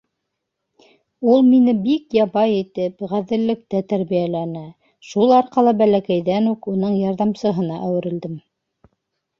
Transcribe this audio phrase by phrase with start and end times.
[1.33, 4.65] Ул мине бик ябай итеп, ғәҙеллектә тәрбиәләне,
[5.13, 8.45] шул арҡала бәләкәйҙән үк уның ярҙамсыһына әүерелдем.